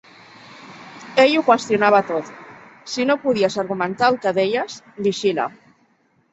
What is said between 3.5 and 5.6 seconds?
argumentar el que deies, vigila.